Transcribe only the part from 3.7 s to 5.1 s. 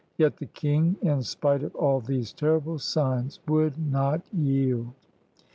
not yield.